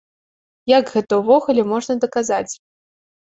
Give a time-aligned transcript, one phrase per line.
[0.77, 2.53] Як гэта ўвогуле можна даказаць?